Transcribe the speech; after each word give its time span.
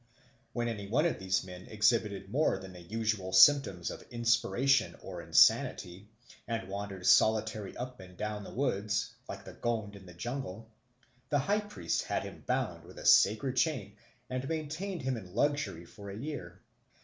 When 0.53 0.89
one 0.89 1.05
of 1.05 1.19
these 1.19 1.43
men 1.43 1.67
exhibited 1.67 2.31
more 2.31 2.57
than 2.57 2.73
usual 2.89 3.31
symptoms 3.33 3.91
of 3.91 4.01
inspiration 4.09 4.95
or 4.99 5.21
insanity, 5.21 6.07
and 6.47 6.67
wandered 6.67 7.05
solitary 7.05 7.77
up 7.77 7.99
and 7.99 8.17
down 8.17 8.43
the 8.43 8.49
woods, 8.49 9.13
like 9.29 9.45
the 9.45 9.53
Gond 9.53 9.95
in 9.95 10.07
the 10.07 10.15
jungle, 10.15 10.71
the 11.29 11.37
high 11.37 11.61
priest 11.61 12.05
had 12.05 12.23
him 12.23 12.41
bound 12.47 12.83
with 12.83 12.97
a 12.97 13.05
sacred 13.05 13.57
chain 13.57 13.95
and 14.27 14.49
maintained 14.49 15.03
him 15.03 15.17
in 15.17 15.35
luxury 15.35 15.85
for 15.85 16.09
a 16.09 16.17
year. 16.17 16.59